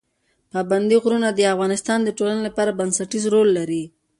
[0.51, 3.83] پابندي غرونه د افغانستان د ټولنې لپاره بنسټیز رول لري.